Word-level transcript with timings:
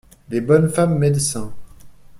Les 0.31 0.41
bonnes 0.41 0.67
femmes 0.67 0.97
médecins. 0.97 1.53